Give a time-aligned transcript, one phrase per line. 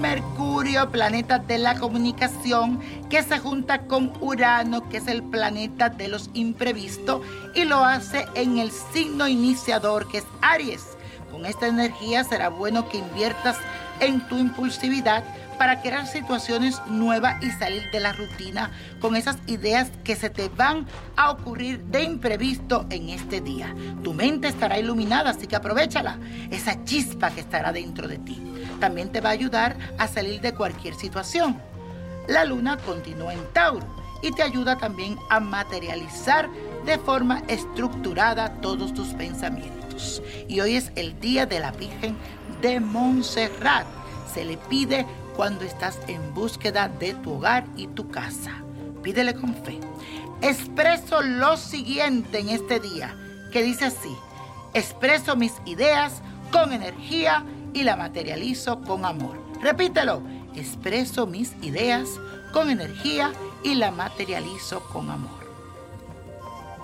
[0.00, 6.08] Mercurio, planeta de la comunicación, que se junta con Urano, que es el planeta de
[6.08, 7.22] los imprevistos,
[7.54, 10.84] y lo hace en el signo iniciador, que es Aries.
[11.30, 13.56] Con esta energía será bueno que inviertas
[14.00, 15.24] en tu impulsividad
[15.58, 20.48] para crear situaciones nuevas y salir de la rutina con esas ideas que se te
[20.48, 20.86] van
[21.16, 23.74] a ocurrir de imprevisto en este día.
[24.02, 26.18] Tu mente estará iluminada, así que aprovechala,
[26.50, 28.51] esa chispa que estará dentro de ti.
[28.82, 31.56] También te va a ayudar a salir de cualquier situación.
[32.26, 33.86] La luna continúa en Tauro
[34.22, 36.50] y te ayuda también a materializar
[36.84, 40.20] de forma estructurada todos tus pensamientos.
[40.48, 42.16] Y hoy es el día de la Virgen
[42.60, 43.86] de Montserrat.
[44.34, 48.50] Se le pide cuando estás en búsqueda de tu hogar y tu casa.
[49.00, 49.78] Pídele con fe.
[50.40, 53.16] Expreso lo siguiente en este día,
[53.52, 54.16] que dice así,
[54.74, 59.38] expreso mis ideas con energía y la materializo con amor.
[59.60, 60.22] Repítelo,
[60.54, 62.08] expreso mis ideas
[62.52, 65.42] con energía y la materializo con amor.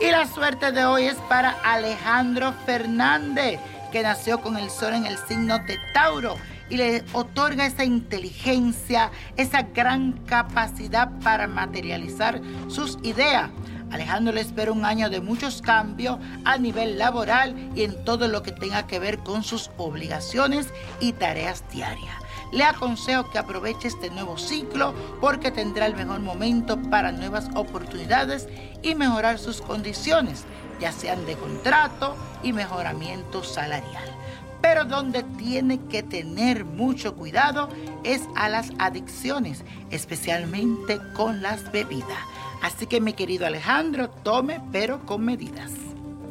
[0.00, 3.58] Y la suerte de hoy es para Alejandro Fernández,
[3.90, 6.36] que nació con el sol en el signo de Tauro
[6.70, 13.50] y le otorga esa inteligencia, esa gran capacidad para materializar sus ideas.
[13.90, 18.42] Alejandro le espera un año de muchos cambios a nivel laboral y en todo lo
[18.42, 20.68] que tenga que ver con sus obligaciones
[21.00, 22.14] y tareas diarias.
[22.52, 28.48] Le aconsejo que aproveche este nuevo ciclo porque tendrá el mejor momento para nuevas oportunidades
[28.82, 30.44] y mejorar sus condiciones,
[30.80, 34.14] ya sean de contrato y mejoramiento salarial.
[34.60, 37.68] Pero donde tiene que tener mucho cuidado
[38.02, 42.18] es a las adicciones, especialmente con las bebidas.
[42.62, 45.72] Así que mi querido Alejandro, tome pero con medidas.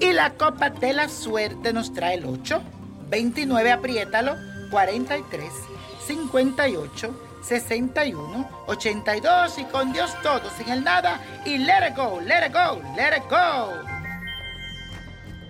[0.00, 2.62] Y la copa de la suerte nos trae el 8,
[3.08, 4.34] 29, apriétalo,
[4.70, 5.48] 43,
[6.06, 12.46] 58, 61, 82 y con Dios todo, sin el nada y let it go, let
[12.46, 13.72] it go, let it go.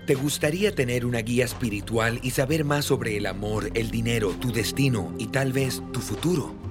[0.06, 4.53] ¿Te gustaría tener una guía espiritual y saber más sobre el amor, el dinero, tu
[4.53, 6.66] destino y tal vez tu futuro?